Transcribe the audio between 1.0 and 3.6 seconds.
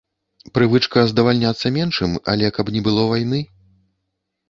задавальняцца меншым, але каб не было вайны?